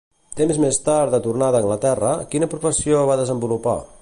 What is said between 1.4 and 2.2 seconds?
d'Anglaterra,